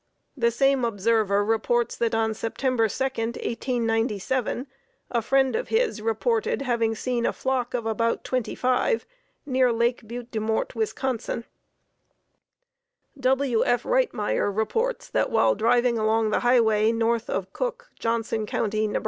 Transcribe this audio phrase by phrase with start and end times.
[0.35, 4.65] The same observer reports that on September 2, 1897,
[5.11, 9.05] a friend of his reported having seen a flock of about twenty five
[9.45, 10.95] near Lake Butte des Mortes, Wis.
[13.19, 13.63] W.
[13.63, 13.83] F.
[13.83, 18.99] Rightmire reports that while driving along the highway north of Cook, Johnson County, Neb.